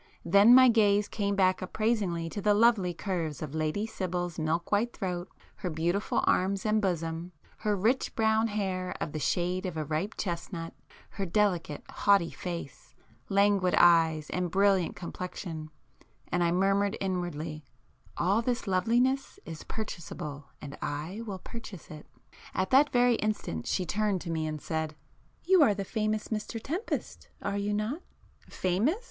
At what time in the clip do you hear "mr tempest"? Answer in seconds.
26.29-27.27